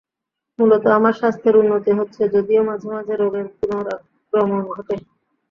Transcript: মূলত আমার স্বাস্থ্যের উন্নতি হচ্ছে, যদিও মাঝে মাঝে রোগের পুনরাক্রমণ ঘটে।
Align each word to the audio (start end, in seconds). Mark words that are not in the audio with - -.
মূলত 0.59 0.83
আমার 0.97 1.13
স্বাস্থ্যের 1.13 1.55
উন্নতি 1.57 1.91
হচ্ছে, 1.99 2.21
যদিও 2.35 2.61
মাঝে 2.69 2.87
মাঝে 2.93 3.13
রোগের 3.15 3.47
পুনরাক্রমণ 3.57 4.61
ঘটে। 4.67 4.95